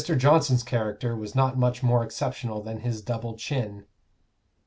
Johnson's 0.17 0.63
character 0.63 1.15
was 1.15 1.35
not 1.35 1.59
much 1.59 1.83
more 1.83 2.03
exceptional 2.03 2.63
than 2.63 2.79
his 2.79 3.03
double 3.03 3.35
chin. 3.35 3.85